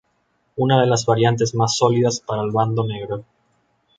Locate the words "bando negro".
2.49-3.23